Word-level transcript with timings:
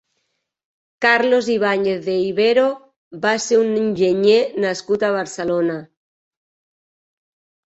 Carlos 1.03 1.45
Ibáñez 1.57 1.99
de 2.07 2.15
Ibero 2.29 2.65
va 3.27 3.35
ser 3.45 3.61
un 3.65 3.69
enginyer 3.83 4.41
nascut 4.65 5.07
a 5.07 5.13
Barcelona. 5.19 5.77